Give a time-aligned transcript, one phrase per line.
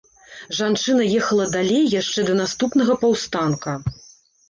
[0.59, 3.81] Жанчына ехала далей яшчэ да наступнага паўстанка.